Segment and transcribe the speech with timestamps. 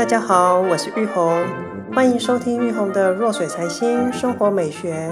[0.00, 1.44] 大家好，我是玉红，
[1.92, 5.10] 欢迎收听玉红的弱水财星生活美学。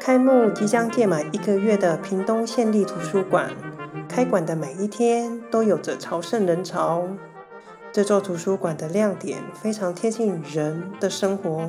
[0.00, 3.50] 开幕即将届满一个月的屏东县立图书馆，
[4.08, 7.06] 开馆的每一天都有着朝圣人潮。
[7.92, 11.68] 这座图书馆的亮点非常贴近人的生活，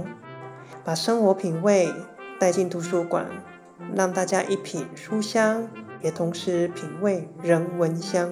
[0.86, 1.92] 把生活品味
[2.40, 3.26] 带进图书馆，
[3.94, 5.68] 让大家一品书香，
[6.02, 8.30] 也同时品味人文香。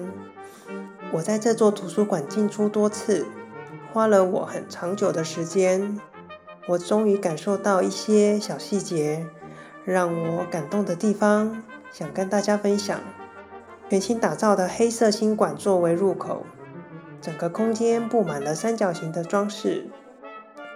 [1.12, 3.26] 我在这座图书馆进出多次，
[3.92, 6.00] 花了我很长久的时间。
[6.66, 9.26] 我终于感受到一些小细节
[9.84, 12.98] 让我感动的地方，想跟大家分享。
[13.90, 16.46] 全新打造的黑色新馆作为入口，
[17.20, 19.90] 整个空间布满了三角形的装饰。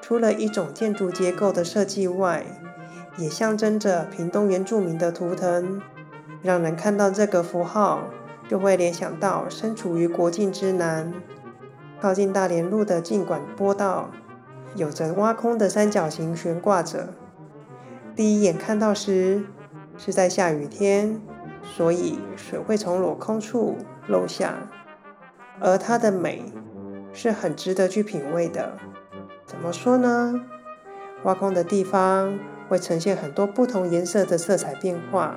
[0.03, 2.45] 除了一种建筑结构的设计外，
[3.17, 5.81] 也象征着屏东原住民的图腾，
[6.43, 8.03] 让人看到这个符号。
[8.49, 11.13] 就会联想到身处于国境之南，
[12.01, 14.11] 靠近大连路的进馆坡道，
[14.75, 17.15] 有着挖空的三角形悬挂着。
[18.15, 19.45] 第一眼看到时
[19.97, 21.21] 是在下雨天，
[21.63, 24.69] 所以水会从镂空处漏下，
[25.61, 26.53] 而它的美
[27.13, 28.77] 是很值得去品味的。
[29.45, 30.43] 怎么说呢？
[31.25, 35.37] 挖空的地方会呈现很多不同颜色的色彩变化，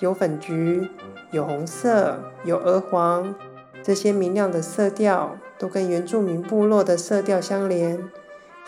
[0.00, 0.88] 有粉橘。
[1.30, 3.34] 有红色，有鹅黄，
[3.82, 7.96] 这些明亮的色调都跟原住民部落的色调相连。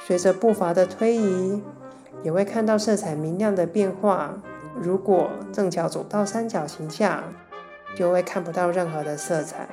[0.07, 1.61] 随着步伐的推移，
[2.23, 4.41] 也会看到色彩明亮的变化。
[4.81, 7.25] 如果正巧走到三角形下，
[7.97, 9.69] 就会看不到任何的色彩。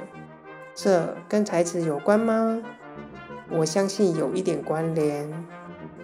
[0.74, 2.60] 这跟材质有关吗？
[3.52, 5.32] 我相信有一点关联，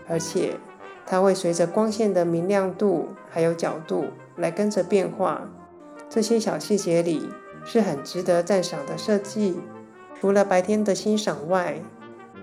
[0.08, 0.60] 而且
[1.04, 5.50] 它会随着光线的明亮度还有角度来跟着变化。
[6.08, 7.28] 这些小细节里
[7.66, 9.60] 是很值得赞赏的设计。
[10.20, 11.82] 除了白天的欣赏外，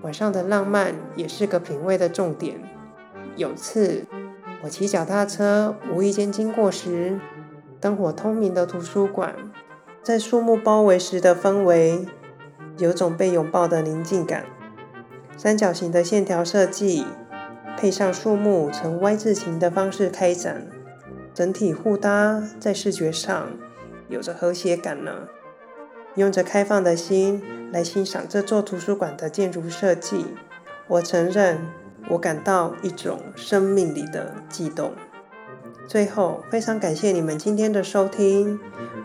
[0.03, 2.61] 晚上的浪漫也是个品味的重点。
[3.36, 4.05] 有次
[4.62, 7.18] 我骑脚踏车无意间经过时，
[7.80, 9.35] 灯火通明的图书馆，
[10.02, 12.07] 在树木包围时的氛围，
[12.79, 14.45] 有种被拥抱的宁静感。
[15.36, 17.05] 三角形的线条设计，
[17.77, 20.68] 配上树木呈 Y 字形的方式开展。
[21.35, 23.48] 整体互搭，在视觉上
[24.08, 25.27] 有着和谐感呢。
[26.17, 27.42] 用着开放的心
[27.73, 30.27] 来欣赏这座图书馆的建筑设计，
[30.86, 31.58] 我承认，
[32.08, 34.92] 我感到一种生命里的悸动。
[35.86, 38.58] 最后，非常感谢你们今天的收听，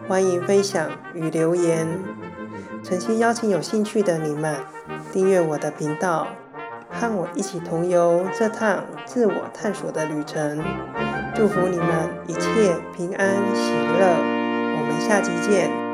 [0.08, 1.88] 欢迎分享与留言，
[2.84, 4.56] 诚心邀请有兴趣的你们
[5.12, 6.28] 订阅我的频道。
[6.92, 10.64] 和我一起同游这趟自我探索的旅程，
[11.36, 11.88] 祝福你们
[12.28, 14.16] 一切平安喜乐。
[14.78, 15.89] 我们下集见。